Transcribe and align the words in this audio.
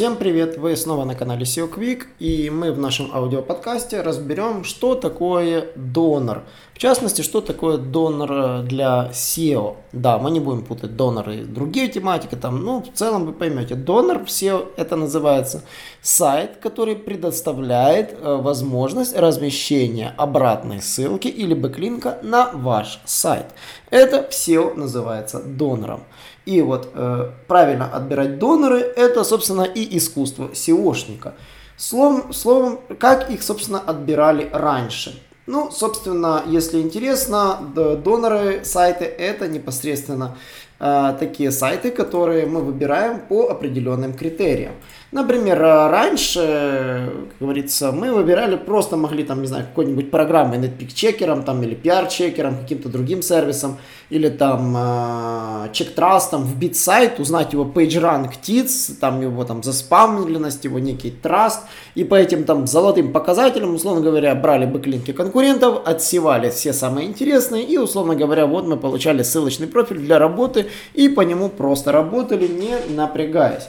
Всем 0.00 0.16
привет! 0.16 0.56
Вы 0.56 0.76
снова 0.76 1.04
на 1.04 1.14
канале 1.14 1.42
SEO 1.42 1.70
Quick 1.70 2.04
и 2.18 2.48
мы 2.48 2.72
в 2.72 2.78
нашем 2.78 3.14
аудиоподкасте 3.14 4.00
разберем, 4.00 4.64
что 4.64 4.94
такое 4.94 5.66
донор. 5.76 6.44
В 6.72 6.78
частности, 6.78 7.20
что 7.20 7.42
такое 7.42 7.76
донор 7.76 8.32
э, 8.32 8.62
для 8.62 9.10
SEO. 9.12 9.76
Да, 9.92 10.16
мы 10.16 10.30
не 10.30 10.40
будем 10.40 10.64
путать 10.64 10.96
доноры 10.96 11.40
и 11.40 11.44
другие 11.44 11.88
тематики, 11.88 12.34
там, 12.34 12.64
ну, 12.64 12.80
в 12.80 12.96
целом 12.96 13.26
вы 13.26 13.34
поймете. 13.34 13.74
Донор 13.74 14.20
в 14.20 14.28
SEO 14.28 14.68
это 14.78 14.96
называется 14.96 15.64
сайт, 16.00 16.56
который 16.62 16.96
предоставляет 16.96 18.14
э, 18.18 18.36
возможность 18.36 19.14
размещения 19.14 20.14
обратной 20.16 20.80
ссылки 20.80 21.28
или 21.28 21.52
backlink 21.52 22.12
а 22.12 22.20
на 22.22 22.50
ваш 22.54 23.02
сайт. 23.04 23.48
Это 23.90 24.22
в 24.22 24.30
SEO 24.30 24.74
называется 24.76 25.42
донором. 25.42 26.04
И 26.50 26.62
вот 26.62 26.88
э, 26.94 27.30
правильно 27.46 27.86
отбирать 27.86 28.40
доноры– 28.40 28.80
это, 28.96 29.22
собственно, 29.22 29.62
и 29.62 29.96
искусство 29.96 30.48
SEOшника. 30.52 31.34
Словом, 31.76 32.32
словом, 32.32 32.80
как 32.98 33.30
их, 33.30 33.44
собственно, 33.44 33.78
отбирали 33.78 34.50
раньше. 34.52 35.22
Ну, 35.46 35.70
собственно, 35.70 36.42
если 36.48 36.80
интересно, 36.80 37.60
доноры 38.04 38.64
сайты– 38.64 39.04
это 39.28 39.46
непосредственно 39.46 40.36
э, 40.80 41.14
такие 41.20 41.52
сайты, 41.52 41.92
которые 41.92 42.46
мы 42.46 42.62
выбираем 42.62 43.20
по 43.20 43.48
определенным 43.48 44.12
критериям. 44.14 44.72
Например, 45.12 45.60
э, 45.60 45.90
раньше, 45.90 47.10
как 47.30 47.38
говорится, 47.40 47.90
мы 47.90 48.12
выбирали, 48.12 48.54
просто 48.54 48.96
могли 48.96 49.24
там, 49.24 49.40
не 49.40 49.48
знаю, 49.48 49.64
какой-нибудь 49.64 50.08
программой, 50.08 50.58
netpeak-чекером 50.58 51.42
там, 51.42 51.60
или 51.64 51.76
PR-чекером, 51.76 52.58
каким-то 52.60 52.88
другим 52.88 53.20
сервисом, 53.20 53.78
или 54.08 54.28
там 54.28 54.72
э, 54.78 55.72
чек-трастом 55.72 56.44
вбить 56.44 56.76
сайт, 56.76 57.18
узнать 57.18 57.52
его 57.52 57.64
PageRank 57.64 58.34
TITS, 58.40 59.00
там 59.00 59.20
его 59.20 59.42
там 59.42 59.64
заспамленность, 59.64 60.64
его 60.64 60.78
некий 60.78 61.10
траст, 61.10 61.62
и 61.96 62.04
по 62.04 62.14
этим 62.14 62.44
там 62.44 62.68
золотым 62.68 63.12
показателям, 63.12 63.74
условно 63.74 64.02
говоря, 64.02 64.32
брали 64.36 64.64
бэклинки 64.64 65.12
конкурентов, 65.12 65.82
отсевали 65.86 66.50
все 66.50 66.72
самые 66.72 67.08
интересные, 67.08 67.64
и, 67.64 67.78
условно 67.78 68.14
говоря, 68.14 68.46
вот 68.46 68.64
мы 68.64 68.76
получали 68.76 69.24
ссылочный 69.24 69.66
профиль 69.66 69.98
для 69.98 70.20
работы, 70.20 70.66
и 70.94 71.08
по 71.08 71.22
нему 71.22 71.48
просто 71.48 71.90
работали, 71.90 72.46
не 72.46 72.94
напрягаясь. 72.94 73.64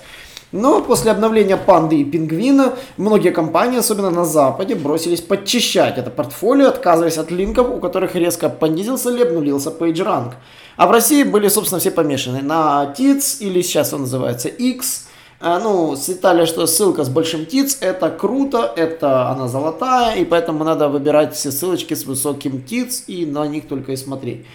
Но 0.52 0.82
после 0.82 1.12
обновления 1.12 1.56
панды 1.56 2.02
и 2.02 2.04
пингвина 2.04 2.74
многие 2.98 3.32
компании, 3.32 3.80
особенно 3.80 4.10
на 4.10 4.26
Западе, 4.26 4.76
бросились 4.76 5.22
подчищать 5.22 5.98
это 5.98 6.10
портфолио, 6.10 6.68
отказываясь 6.68 7.18
от 7.18 7.32
линков, 7.32 7.70
у 7.70 7.80
которых 7.80 8.16
резко 8.16 8.50
понизился 8.50 9.12
или 9.12 9.24
обнулился 9.24 9.70
PageRank. 9.70 10.34
А 10.76 10.88
в 10.88 10.92
России 10.92 11.24
были, 11.24 11.48
собственно, 11.48 11.80
все 11.80 11.92
помешаны 11.92 12.42
на 12.42 12.94
TITS, 12.98 13.38
или 13.40 13.62
сейчас 13.62 13.94
он 13.94 14.02
называется 14.02 14.50
X. 14.50 15.08
А, 15.40 15.60
ну, 15.60 15.96
считали, 15.96 16.46
что 16.46 16.68
ссылка 16.68 17.04
с 17.04 17.10
большим 17.10 17.42
TITS 17.42 17.78
это 17.80 18.10
круто, 18.10 18.72
это 18.76 19.30
она 19.30 19.48
золотая, 19.48 20.18
и 20.18 20.26
поэтому 20.26 20.64
надо 20.64 20.90
выбирать 20.90 21.34
все 21.34 21.52
ссылочки 21.52 21.94
с 21.94 22.06
высоким 22.06 22.58
TITS 22.58 23.06
и 23.08 23.26
на 23.26 23.48
них 23.48 23.68
только 23.68 23.94
и 23.94 23.96
смотреть. 23.96 24.46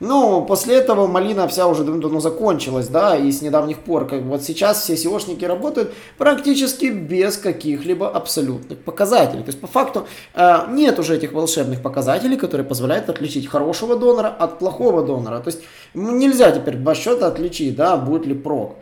Ну, 0.00 0.46
после 0.46 0.76
этого 0.76 1.06
малина 1.06 1.46
вся 1.46 1.66
уже 1.66 1.84
давно 1.84 2.20
закончилась, 2.20 2.88
да, 2.88 3.16
и 3.16 3.30
с 3.30 3.42
недавних 3.42 3.80
пор, 3.80 4.06
как 4.06 4.22
вот 4.22 4.42
сейчас 4.42 4.82
все 4.82 4.94
SEOшники 4.94 5.44
работают 5.44 5.92
практически 6.16 6.86
без 6.86 7.36
каких-либо 7.36 8.08
абсолютных 8.08 8.78
показателей. 8.78 9.42
То 9.42 9.48
есть, 9.48 9.60
по 9.60 9.66
факту, 9.66 10.06
э, 10.34 10.58
нет 10.70 10.98
уже 10.98 11.16
этих 11.16 11.34
волшебных 11.34 11.82
показателей, 11.82 12.38
которые 12.38 12.66
позволяют 12.66 13.10
отличить 13.10 13.46
хорошего 13.46 13.94
донора 13.94 14.28
от 14.28 14.58
плохого 14.58 15.02
донора. 15.02 15.40
То 15.40 15.48
есть, 15.48 15.60
нельзя 15.92 16.50
теперь 16.50 16.76
два 16.76 16.94
счета 16.94 17.26
отличить, 17.26 17.76
да, 17.76 17.98
будет 17.98 18.24
ли 18.24 18.32
прок. 18.32 18.76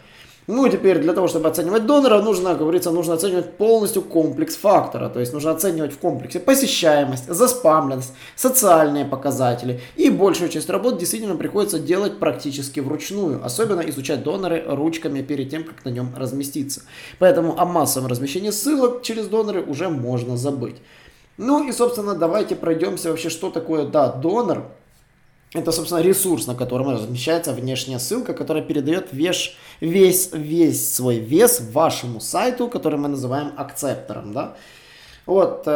Ну, 0.48 0.66
теперь 0.66 0.98
для 0.98 1.12
того, 1.12 1.28
чтобы 1.28 1.46
оценивать 1.50 1.84
донора, 1.84 2.22
нужно, 2.22 2.50
как 2.50 2.60
говорится, 2.60 2.90
нужно 2.90 3.12
оценивать 3.12 3.58
полностью 3.58 4.00
комплекс 4.00 4.56
фактора. 4.56 5.10
То 5.10 5.20
есть 5.20 5.34
нужно 5.34 5.50
оценивать 5.50 5.92
в 5.92 5.98
комплексе 5.98 6.40
посещаемость, 6.40 7.28
заспамленность, 7.28 8.14
социальные 8.34 9.04
показатели. 9.04 9.82
И 9.96 10.08
большую 10.08 10.48
часть 10.48 10.70
работ 10.70 10.96
действительно 10.96 11.36
приходится 11.36 11.78
делать 11.78 12.18
практически 12.18 12.80
вручную. 12.80 13.44
Особенно 13.44 13.82
изучать 13.82 14.22
доноры 14.22 14.64
ручками 14.66 15.20
перед 15.20 15.50
тем, 15.50 15.64
как 15.64 15.84
на 15.84 15.90
нем 15.90 16.14
разместиться. 16.16 16.80
Поэтому 17.18 17.60
о 17.60 17.66
массовом 17.66 18.06
размещении 18.06 18.50
ссылок 18.50 19.02
через 19.02 19.26
доноры 19.26 19.62
уже 19.62 19.90
можно 19.90 20.38
забыть. 20.38 20.76
Ну 21.36 21.68
и, 21.68 21.72
собственно, 21.72 22.14
давайте 22.14 22.56
пройдемся 22.56 23.10
вообще, 23.10 23.28
что 23.28 23.50
такое, 23.50 23.84
да, 23.84 24.08
донор. 24.08 24.64
Это, 25.54 25.72
собственно, 25.72 26.02
ресурс, 26.02 26.46
на 26.46 26.54
котором 26.54 26.90
размещается 26.90 27.54
внешняя 27.54 27.98
ссылка, 27.98 28.34
которая 28.34 28.62
передает 28.62 29.08
весь, 29.12 29.56
весь, 29.80 30.30
весь 30.32 30.94
свой 30.94 31.18
вес 31.18 31.60
вашему 31.72 32.20
сайту, 32.20 32.68
который 32.68 32.98
мы 32.98 33.08
называем 33.08 33.52
акцептором. 33.56 34.32
Да? 34.32 34.54
Вот, 35.28 35.64
э, 35.66 35.70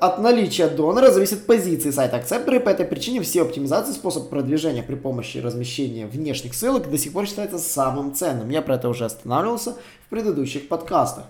от 0.00 0.18
наличия 0.18 0.66
донора 0.66 1.10
зависит 1.10 1.46
позиции 1.46 1.90
сайта 1.90 2.16
акцептора, 2.16 2.56
и 2.56 2.58
по 2.58 2.70
этой 2.70 2.86
причине 2.86 3.20
все 3.20 3.42
оптимизации, 3.42 3.92
способ 3.92 4.30
продвижения 4.30 4.82
при 4.82 4.94
помощи 4.94 5.36
размещения 5.36 6.06
внешних 6.06 6.54
ссылок 6.54 6.90
до 6.90 6.96
сих 6.96 7.12
пор 7.12 7.26
считается 7.26 7.58
самым 7.58 8.14
ценным. 8.14 8.48
Я 8.48 8.62
про 8.62 8.76
это 8.76 8.88
уже 8.88 9.04
останавливался 9.04 9.76
в 10.06 10.08
предыдущих 10.08 10.68
подкастах. 10.68 11.24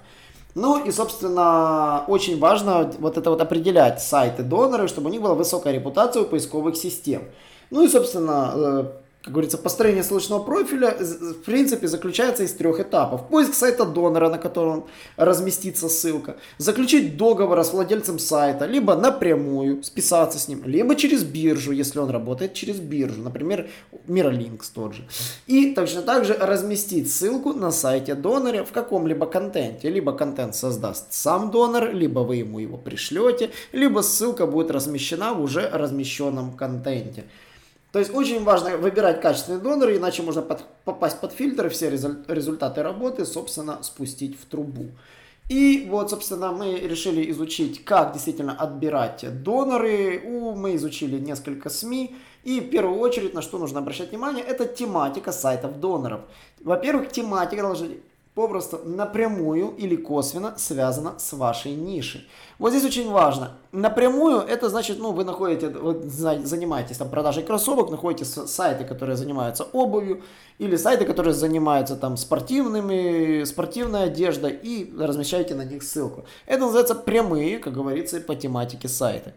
Ну 0.54 0.84
и, 0.84 0.92
собственно, 0.92 2.04
очень 2.06 2.38
важно 2.38 2.92
вот 3.00 3.18
это 3.18 3.30
вот 3.30 3.40
определять 3.40 4.00
сайты 4.00 4.44
доноры, 4.44 4.86
чтобы 4.86 5.08
у 5.08 5.12
них 5.12 5.20
была 5.20 5.34
высокая 5.34 5.72
репутация 5.72 6.22
у 6.22 6.26
поисковых 6.26 6.76
систем. 6.76 7.22
Ну 7.70 7.84
и, 7.84 7.88
собственно, 7.88 8.52
э, 8.54 8.84
как 9.22 9.32
говорится, 9.32 9.56
построение 9.56 10.02
ссылочного 10.02 10.42
профиля 10.42 10.96
в 10.98 11.42
принципе 11.44 11.86
заключается 11.86 12.42
из 12.42 12.52
трех 12.54 12.80
этапов. 12.80 13.28
Поиск 13.28 13.54
сайта 13.54 13.84
донора, 13.84 14.28
на 14.28 14.38
котором 14.38 14.86
разместится 15.16 15.88
ссылка, 15.88 16.36
заключить 16.58 17.16
договор 17.16 17.62
с 17.62 17.72
владельцем 17.72 18.18
сайта, 18.18 18.66
либо 18.66 18.96
напрямую 18.96 19.84
списаться 19.84 20.40
с 20.40 20.48
ним, 20.48 20.64
либо 20.64 20.96
через 20.96 21.22
биржу, 21.22 21.70
если 21.70 22.00
он 22.00 22.10
работает 22.10 22.54
через 22.54 22.80
биржу, 22.80 23.22
например, 23.22 23.68
Miralinks 24.08 24.66
тот 24.74 24.94
же. 24.94 25.06
И 25.46 25.72
точно 25.72 26.02
так 26.02 26.24
же 26.24 26.34
разместить 26.34 27.12
ссылку 27.12 27.52
на 27.52 27.70
сайте 27.70 28.16
донора 28.16 28.64
в 28.64 28.72
каком-либо 28.72 29.26
контенте. 29.26 29.88
Либо 29.88 30.12
контент 30.12 30.56
создаст 30.56 31.12
сам 31.12 31.52
донор, 31.52 31.92
либо 31.92 32.20
вы 32.20 32.36
ему 32.36 32.58
его 32.58 32.76
пришлете, 32.76 33.50
либо 33.70 34.00
ссылка 34.00 34.46
будет 34.46 34.72
размещена 34.72 35.32
в 35.32 35.42
уже 35.42 35.68
размещенном 35.68 36.56
контенте. 36.56 37.24
То 37.92 37.98
есть 37.98 38.14
очень 38.14 38.42
важно 38.42 38.78
выбирать 38.78 39.20
качественные 39.20 39.60
доноры, 39.60 39.96
иначе 39.96 40.22
можно 40.22 40.40
под, 40.40 40.64
попасть 40.84 41.20
под 41.20 41.32
фильтр 41.32 41.66
и 41.66 41.68
все 41.68 41.90
результаты 41.90 42.82
работы, 42.82 43.26
собственно, 43.26 43.82
спустить 43.82 44.40
в 44.40 44.46
трубу. 44.46 44.86
И 45.50 45.86
вот, 45.90 46.08
собственно, 46.08 46.52
мы 46.52 46.78
решили 46.78 47.30
изучить, 47.30 47.84
как 47.84 48.14
действительно 48.14 48.54
отбирать 48.54 49.26
доноры. 49.42 50.22
У, 50.24 50.54
мы 50.54 50.76
изучили 50.76 51.18
несколько 51.18 51.68
СМИ. 51.68 52.16
И 52.44 52.60
в 52.60 52.70
первую 52.70 52.98
очередь, 52.98 53.34
на 53.34 53.42
что 53.42 53.58
нужно 53.58 53.80
обращать 53.80 54.10
внимание, 54.10 54.42
это 54.42 54.64
тематика 54.64 55.30
сайтов 55.30 55.78
доноров. 55.78 56.22
Во-первых, 56.60 57.12
тематика 57.12 57.62
должна 57.62 57.88
попросту 58.34 58.80
напрямую 58.84 59.74
или 59.76 59.94
косвенно 59.94 60.54
связано 60.56 61.18
с 61.18 61.32
вашей 61.34 61.72
нишей. 61.72 62.26
Вот 62.58 62.70
здесь 62.70 62.84
очень 62.84 63.10
важно. 63.10 63.52
Напрямую 63.72 64.38
это 64.40 64.70
значит, 64.70 64.98
ну, 64.98 65.12
вы 65.12 65.24
находите, 65.24 65.68
вы 65.68 66.00
занимаетесь 66.08 66.96
там 66.96 67.10
продажей 67.10 67.42
кроссовок, 67.42 67.90
находите 67.90 68.24
сайты, 68.24 68.84
которые 68.84 69.16
занимаются 69.16 69.64
обувью, 69.64 70.22
или 70.58 70.76
сайты, 70.76 71.04
которые 71.04 71.34
занимаются 71.34 71.96
там 71.96 72.16
спортивными, 72.16 73.44
спортивной 73.44 74.04
одеждой, 74.04 74.52
и 74.52 74.94
размещаете 74.98 75.54
на 75.54 75.64
них 75.64 75.82
ссылку. 75.82 76.24
Это 76.46 76.60
называется 76.60 76.94
прямые, 76.94 77.58
как 77.58 77.74
говорится, 77.74 78.20
по 78.20 78.34
тематике 78.34 78.88
сайты. 78.88 79.34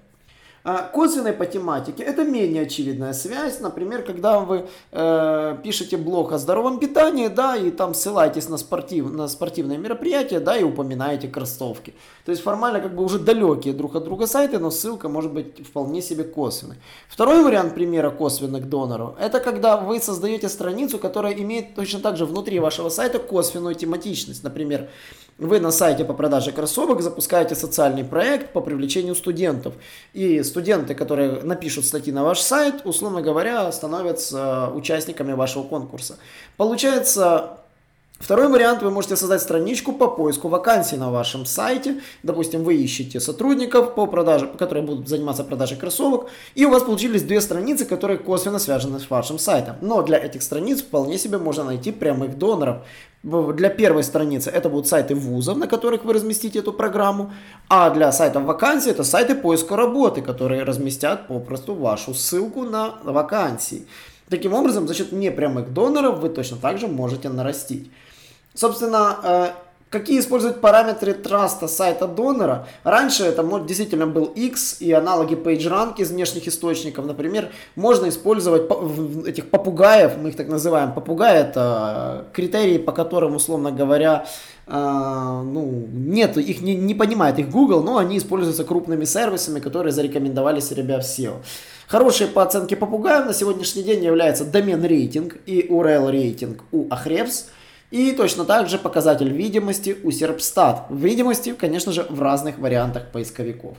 А 0.67 0.81
косвенной 0.81 1.33
по 1.33 1.45
тематике 1.45 2.01
это 2.01 2.23
менее 2.23 2.63
очевидная 2.63 3.13
связь. 3.13 3.59
Например, 3.59 4.01
когда 4.01 4.39
вы 4.39 4.65
э, 4.91 5.57
пишете 5.63 5.95
блог 5.95 6.31
о 6.31 6.39
здоровом 6.39 6.79
питании, 6.79 7.27
да, 7.27 7.55
и 7.55 7.69
там 7.69 7.93
ссылаетесь 7.93 8.49
на, 8.49 8.57
спортив, 8.57 9.11
на 9.11 9.27
спортивные 9.27 9.77
мероприятия, 9.77 10.39
да, 10.39 10.57
и 10.57 10.63
упоминаете 10.63 11.27
кроссовки. 11.27 11.93
То 12.25 12.31
есть 12.31 12.41
формально 12.41 12.79
как 12.79 12.95
бы 12.95 13.03
уже 13.03 13.19
далекие 13.19 13.75
друг 13.75 13.95
от 13.95 14.05
друга 14.05 14.25
сайты, 14.25 14.57
но 14.57 14.71
ссылка 14.71 15.07
может 15.07 15.31
быть 15.31 15.63
вполне 15.67 16.01
себе 16.01 16.23
косвенной. 16.23 16.77
Второй 17.09 17.43
вариант 17.43 17.75
примера 17.75 18.09
косвенных 18.09 18.67
доноров, 18.67 19.13
это 19.19 19.39
когда 19.39 19.77
вы 19.77 19.99
создаете 19.99 20.49
страницу, 20.49 20.97
которая 20.97 21.33
имеет 21.33 21.75
точно 21.75 21.99
так 21.99 22.17
же 22.17 22.25
внутри 22.25 22.59
вашего 22.59 22.89
сайта 22.89 23.19
косвенную 23.19 23.75
тематичность. 23.75 24.43
Например, 24.43 24.89
Вы 25.37 25.59
на 25.59 25.71
сайте 25.71 26.05
по 26.05 26.13
продаже 26.13 26.53
кроссовок 26.53 27.01
запускаете 27.01 27.55
социальный 27.55 28.05
проект 28.05 28.53
по 28.53 28.61
привлечению 28.61 29.15
студентов. 29.15 29.73
И 30.13 30.41
студенты, 30.43 30.95
которые 30.95 31.41
напишут 31.43 31.85
статьи 31.85 32.13
на 32.13 32.23
ваш 32.23 32.39
сайт, 32.39 32.85
условно 32.85 33.21
говоря, 33.21 33.69
становятся 33.73 34.69
участниками 34.69 35.33
вашего 35.33 35.63
конкурса. 35.63 36.17
Получается, 36.55 37.57
Второй 38.17 38.47
вариант, 38.47 38.81
вы 38.81 38.91
можете 38.91 39.17
создать 39.17 39.41
страничку 39.41 39.91
по 39.91 40.07
поиску 40.07 40.47
вакансий 40.47 40.95
на 40.95 41.11
вашем 41.11 41.45
сайте. 41.45 41.99
Допустим, 42.23 42.63
вы 42.63 42.75
ищете 42.75 43.19
сотрудников, 43.19 43.93
по 43.93 44.07
продаже, 44.07 44.47
которые 44.57 44.85
будут 44.85 45.09
заниматься 45.09 45.43
продажей 45.43 45.77
кроссовок, 45.77 46.29
и 46.55 46.65
у 46.65 46.71
вас 46.71 46.83
получились 46.83 47.23
две 47.23 47.41
страницы, 47.41 47.85
которые 47.85 48.17
косвенно 48.17 48.57
связаны 48.57 49.01
с 49.01 49.09
вашим 49.09 49.37
сайтом. 49.37 49.75
Но 49.81 50.01
для 50.01 50.17
этих 50.17 50.43
страниц 50.43 50.81
вполне 50.81 51.17
себе 51.17 51.37
можно 51.37 51.65
найти 51.65 51.91
прямых 51.91 52.37
доноров. 52.37 52.77
Для 53.21 53.69
первой 53.69 54.03
страницы 54.03 54.49
это 54.49 54.69
будут 54.69 54.87
сайты 54.87 55.13
вузов, 55.13 55.57
на 55.57 55.67
которых 55.67 56.05
вы 56.05 56.13
разместите 56.13 56.59
эту 56.59 56.71
программу, 56.71 57.33
а 57.69 57.89
для 57.89 58.11
сайтов 58.13 58.43
вакансий 58.43 58.91
это 58.91 59.03
сайты 59.03 59.35
поиска 59.35 59.75
работы, 59.75 60.21
которые 60.21 60.63
разместят 60.63 61.27
попросту 61.27 61.75
вашу 61.75 62.13
ссылку 62.13 62.63
на 62.63 62.95
вакансии. 63.03 63.85
Таким 64.29 64.53
образом, 64.53 64.87
за 64.87 64.93
счет 64.93 65.11
непрямых 65.11 65.73
доноров 65.73 66.19
вы 66.19 66.29
точно 66.29 66.57
так 66.57 66.79
же 66.79 66.87
можете 66.87 67.29
нарастить. 67.29 67.91
Собственно, 68.55 69.19
э, 69.21 69.49
какие 69.89 70.19
использовать 70.19 70.61
параметры 70.61 71.13
траста 71.13 71.67
сайта 71.67 72.07
донора? 72.07 72.67
Раньше 72.83 73.23
это 73.23 73.43
действительно 73.67 74.07
был 74.07 74.25
X 74.25 74.77
и 74.79 74.91
аналоги 74.93 75.35
PageRank 75.35 75.95
из 75.97 76.11
внешних 76.11 76.47
источников. 76.47 77.05
Например, 77.05 77.49
можно 77.75 78.07
использовать 78.07 78.63
этих 79.27 79.49
попугаев, 79.49 80.17
мы 80.17 80.29
их 80.29 80.37
так 80.37 80.47
называем. 80.47 80.93
Попугаи 80.93 81.37
это 81.37 82.27
критерии, 82.33 82.77
по 82.77 82.91
которым, 82.91 83.35
условно 83.35 83.71
говоря, 83.71 84.25
Uh, 84.67 85.43
ну, 85.43 85.85
нет, 85.93 86.37
их 86.37 86.61
не, 86.61 86.73
не 86.73 86.95
понимает 86.95 87.37
их 87.37 87.51
Google, 87.51 87.83
но 87.83 87.99
они 87.99 88.17
используются 88.17 88.63
крупными 88.63 89.05
сервисами, 89.05 89.59
которые 89.59 89.93
зарекомендовали 89.93 90.59
себя 90.59 90.99
в 90.99 91.03
SEO. 91.03 91.33
Хорошие 91.87 92.27
по 92.27 92.41
оценке 92.41 92.75
попугаев 92.75 93.27
на 93.27 93.33
сегодняшний 93.35 93.83
день 93.83 94.03
является 94.03 94.43
домен 94.43 94.83
рейтинг 94.83 95.37
и 95.45 95.67
URL 95.69 96.09
рейтинг 96.09 96.63
у 96.71 96.87
Ahrefs. 96.87 97.45
И 97.91 98.11
точно 98.11 98.45
так 98.45 98.67
же 98.67 98.77
показатель 98.77 99.29
видимости 99.29 99.97
у 100.03 100.09
Serpstat. 100.09 100.85
Видимости, 100.89 101.53
конечно 101.53 101.91
же, 101.91 102.05
в 102.09 102.21
разных 102.21 102.57
вариантах 102.57 103.11
поисковиков. 103.11 103.77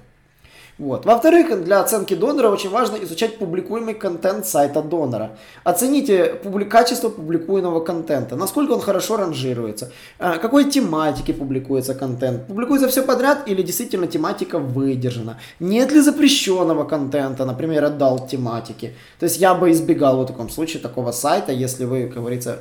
Вот. 0.79 1.07
Во-вторых, 1.07 1.65
для 1.65 1.81
оценки 1.81 2.13
донора 2.13 2.51
очень 2.51 2.69
важно 2.69 2.97
изучать 2.97 3.39
публикуемый 3.39 3.95
контент 3.95 4.45
сайта 4.45 4.83
донора. 4.83 5.39
Оцените 5.65 6.35
публи- 6.45 6.67
качество 6.67 7.09
публикуемого 7.09 7.81
контента, 7.81 8.37
насколько 8.37 8.73
он 8.73 8.81
хорошо 8.81 9.17
ранжируется, 9.17 9.91
э, 10.19 10.35
какой 10.39 10.71
тематики 10.71 11.33
публикуется 11.33 11.95
контент, 11.95 12.47
публикуется 12.47 12.89
все 12.89 13.03
подряд 13.03 13.49
или 13.49 13.63
действительно 13.63 14.07
тематика 14.07 14.59
выдержана, 14.59 15.39
нет 15.61 15.93
ли 15.93 16.01
запрещенного 16.01 16.85
контента, 16.85 17.47
например, 17.47 17.85
отдал 17.85 18.29
тематики. 18.29 18.93
То 19.19 19.25
есть 19.25 19.39
я 19.39 19.55
бы 19.55 19.71
избегал 19.71 20.23
в 20.23 20.27
таком 20.27 20.51
случае 20.51 20.83
такого 20.83 21.11
сайта, 21.13 21.53
если 21.53 21.87
вы, 21.87 22.09
как 22.09 22.19
говорится, 22.19 22.59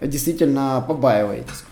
действительно 0.00 0.84
побаиваетесь. 0.86 1.64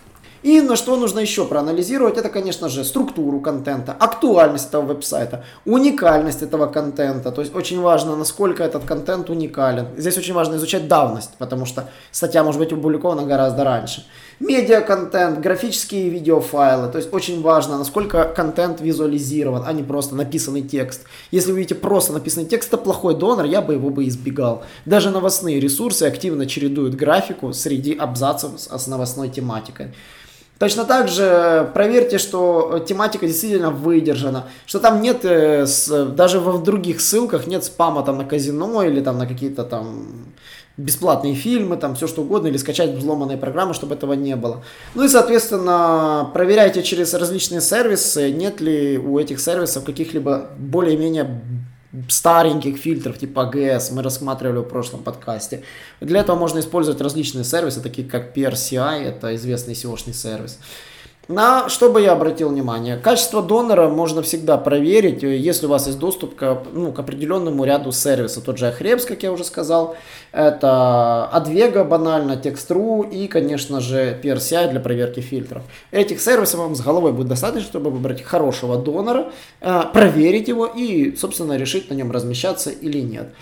И 0.43 0.61
на 0.61 0.75
что 0.75 0.95
нужно 0.95 1.19
еще 1.19 1.45
проанализировать, 1.45 2.17
это, 2.17 2.29
конечно 2.29 2.69
же, 2.69 2.83
структуру 2.83 3.39
контента, 3.41 3.91
актуальность 3.91 4.69
этого 4.69 4.83
веб-сайта, 4.83 5.43
уникальность 5.65 6.41
этого 6.41 6.67
контента. 6.67 7.31
То 7.31 7.41
есть 7.41 7.55
очень 7.55 7.81
важно, 7.81 8.15
насколько 8.15 8.63
этот 8.63 8.85
контент 8.85 9.29
уникален. 9.29 9.87
Здесь 9.97 10.17
очень 10.17 10.33
важно 10.33 10.55
изучать 10.55 10.87
давность, 10.87 11.31
потому 11.37 11.65
что 11.65 11.89
статья 12.11 12.43
может 12.43 12.59
быть 12.59 12.71
опубликована 12.71 13.23
гораздо 13.23 13.63
раньше. 13.63 14.05
Медиа-контент, 14.39 15.39
графические 15.39 16.09
видеофайлы. 16.09 16.91
То 16.91 16.99
есть 16.99 17.11
очень 17.11 17.41
важно, 17.41 17.77
насколько 17.77 18.23
контент 18.23 18.81
визуализирован, 18.81 19.63
а 19.65 19.73
не 19.73 19.81
просто 19.81 20.15
написанный 20.15 20.61
текст. 20.61 21.05
Если 21.31 21.51
вы 21.51 21.57
видите 21.59 21.75
просто 21.75 22.13
написанный 22.13 22.45
текст, 22.45 22.69
это 22.69 22.77
плохой 22.77 23.15
донор, 23.15 23.45
я 23.45 23.61
бы 23.61 23.73
его 23.73 23.89
бы 23.89 24.07
избегал. 24.07 24.63
Даже 24.85 25.09
новостные 25.09 25.59
ресурсы 25.59 26.03
активно 26.03 26.45
чередуют 26.45 26.93
графику 26.93 27.51
среди 27.51 27.95
абзацев 27.95 28.51
с 28.57 28.87
новостной 28.87 29.29
тематикой. 29.29 29.87
Точно 30.59 30.85
так 30.85 31.07
же 31.07 31.69
проверьте, 31.73 32.17
что 32.17 32.83
тематика 32.87 33.27
действительно 33.27 33.69
выдержана, 33.69 34.45
что 34.65 34.79
там 34.79 35.01
нет, 35.01 35.19
э, 35.23 35.65
даже 36.15 36.39
в 36.39 36.63
других 36.63 36.99
ссылках 36.99 37.45
нет 37.45 37.63
спама 37.63 38.03
там 38.03 38.17
на 38.17 38.25
казино 38.25 38.83
или 38.83 39.01
там 39.01 39.19
на 39.19 39.27
какие-то 39.27 39.63
там 39.63 40.07
бесплатные 40.77 41.33
фильмы, 41.33 41.75
там 41.77 41.95
все 41.95 42.07
что 42.07 42.21
угодно, 42.21 42.47
или 42.47 42.57
скачать 42.57 42.91
взломанные 42.91 43.37
программы, 43.37 43.73
чтобы 43.73 43.95
этого 43.95 44.13
не 44.13 44.35
было. 44.35 44.63
Ну 44.93 45.03
и, 45.03 45.07
соответственно, 45.07 46.29
проверяйте 46.33 46.83
через 46.83 47.13
различные 47.13 47.61
сервисы, 47.61 48.31
нет 48.31 48.61
ли 48.61 48.97
у 48.97 49.17
этих 49.17 49.39
сервисов 49.39 49.83
каких-либо 49.83 50.51
более-менее 50.57 51.41
стареньких 52.09 52.77
фильтров 52.77 53.17
типа 53.17 53.49
AGS 53.51 53.93
мы 53.93 54.03
рассматривали 54.03 54.59
в 54.59 54.63
прошлом 54.63 55.03
подкасте. 55.03 55.63
Для 55.99 56.19
этого 56.19 56.35
можно 56.35 56.59
использовать 56.59 57.01
различные 57.01 57.43
сервисы, 57.43 57.81
такие 57.81 58.07
как 58.07 58.37
PRCI, 58.37 59.03
это 59.03 59.35
известный 59.35 59.73
SEO-шный 59.73 60.13
сервис. 60.13 60.59
На 61.27 61.67
что 61.67 61.91
бы 61.91 62.01
я 62.01 62.13
обратил 62.13 62.49
внимание? 62.49 62.95
Качество 62.95 63.43
донора 63.43 63.89
можно 63.89 64.21
всегда 64.21 64.57
проверить, 64.57 65.23
если 65.23 65.65
у 65.65 65.69
вас 65.69 65.87
есть 65.87 65.99
доступ 65.99 66.35
к, 66.35 66.63
ну, 66.71 66.93
к 66.93 66.99
определенному 66.99 67.65
ряду 67.65 67.91
сервисов. 67.91 68.45
Тот 68.45 68.57
же 68.57 68.67
Ahrefs, 68.67 69.05
как 69.05 69.23
я 69.23 69.33
уже 69.33 69.43
сказал, 69.43 69.97
это 70.31 71.29
Advega 71.33 71.83
банально, 71.83 72.39
Text.ru 72.41 73.09
и, 73.09 73.27
конечно 73.27 73.81
же, 73.81 74.17
PRCI 74.23 74.71
для 74.71 74.79
проверки 74.79 75.19
фильтров. 75.19 75.63
Этих 75.91 76.21
сервисов 76.21 76.61
вам 76.61 76.75
с 76.75 76.81
головой 76.81 77.11
будет 77.11 77.27
достаточно, 77.27 77.67
чтобы 77.67 77.89
выбрать 77.89 78.23
хорошего 78.23 78.77
донора, 78.77 79.29
э, 79.59 79.81
проверить 79.91 80.47
его 80.47 80.65
и, 80.65 81.13
собственно, 81.17 81.57
решить 81.57 81.89
на 81.89 81.93
нем 81.93 82.09
размещаться 82.09 82.69
или 82.69 83.01
нет. 83.01 83.33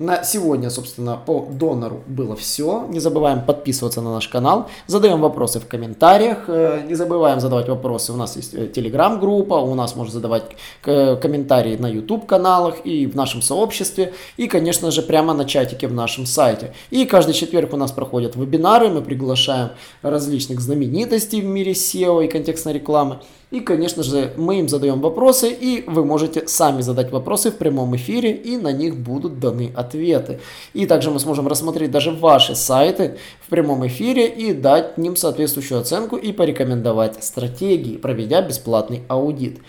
На 0.00 0.24
сегодня, 0.24 0.70
собственно, 0.70 1.16
по 1.16 1.46
донору 1.48 2.02
было 2.08 2.34
все. 2.34 2.84
Не 2.88 2.98
забываем 2.98 3.44
подписываться 3.44 4.00
на 4.00 4.12
наш 4.12 4.26
канал. 4.26 4.68
Задаем 4.88 5.20
вопросы 5.20 5.60
в 5.60 5.68
комментариях. 5.68 6.48
Э, 6.48 6.82
не 6.84 6.94
забываем 6.94 7.38
задавать 7.38 7.68
вопросы. 7.68 8.12
У 8.12 8.16
нас 8.16 8.34
есть 8.34 8.54
э, 8.54 8.66
телеграм-группа. 8.66 9.54
У 9.54 9.72
нас 9.76 9.94
можно 9.94 10.12
задавать 10.12 10.42
э, 10.84 11.14
комментарии 11.14 11.76
на 11.76 11.86
YouTube 11.86 12.26
каналах 12.26 12.84
и 12.84 13.06
в 13.06 13.14
нашем 13.14 13.40
сообществе. 13.40 14.12
И, 14.36 14.48
конечно 14.48 14.90
же, 14.90 15.00
прямо 15.00 15.32
на 15.32 15.44
чатике 15.44 15.86
в 15.86 15.94
нашем 15.94 16.26
сайте. 16.26 16.74
И 16.90 17.04
каждый 17.04 17.34
четверг 17.34 17.72
у 17.72 17.76
нас 17.76 17.92
проходят 17.92 18.34
вебинары. 18.34 18.88
Мы 18.88 19.00
приглашаем 19.00 19.70
различных 20.02 20.60
знаменитостей 20.60 21.40
в 21.40 21.44
мире 21.44 21.70
SEO 21.70 22.24
и 22.24 22.28
контекстной 22.28 22.74
рекламы. 22.74 23.20
И, 23.54 23.60
конечно 23.60 24.02
же, 24.02 24.32
мы 24.36 24.58
им 24.58 24.68
задаем 24.68 25.00
вопросы, 25.00 25.48
и 25.48 25.84
вы 25.86 26.04
можете 26.04 26.48
сами 26.48 26.82
задать 26.82 27.12
вопросы 27.12 27.52
в 27.52 27.56
прямом 27.56 27.94
эфире, 27.94 28.32
и 28.32 28.56
на 28.56 28.72
них 28.72 28.96
будут 28.96 29.38
даны 29.38 29.70
ответы. 29.76 30.40
И 30.72 30.86
также 30.86 31.12
мы 31.12 31.20
сможем 31.20 31.46
рассмотреть 31.46 31.92
даже 31.92 32.10
ваши 32.10 32.56
сайты 32.56 33.16
в 33.46 33.50
прямом 33.50 33.86
эфире 33.86 34.26
и 34.26 34.52
дать 34.52 34.98
ним 34.98 35.14
соответствующую 35.14 35.80
оценку 35.80 36.16
и 36.16 36.32
порекомендовать 36.32 37.22
стратегии, 37.22 37.96
проведя 37.96 38.42
бесплатный 38.42 39.02
аудит. 39.06 39.60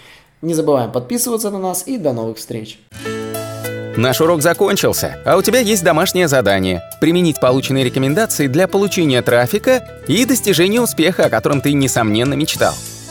Не 0.41 0.55
забываем 0.55 0.91
подписываться 0.91 1.51
на 1.51 1.59
нас 1.59 1.87
и 1.87 1.99
до 1.99 2.11
новых 2.11 2.37
встреч. 2.37 2.79
Наш 3.97 4.19
урок 4.19 4.41
закончился, 4.41 5.21
а 5.27 5.37
у 5.37 5.43
тебя 5.43 5.59
есть 5.59 5.83
домашнее 5.83 6.27
задание– 6.27 6.81
применить 7.01 7.39
полученные 7.39 7.83
рекомендации 7.83 8.47
для 8.47 8.67
получения 8.67 9.21
трафика 9.21 9.87
и 10.07 10.25
достижения 10.25 10.81
успеха, 10.81 11.25
о 11.25 11.29
котором 11.29 11.61
ты, 11.61 11.73
несомненно, 11.73 12.33
мечтал. 12.33 12.73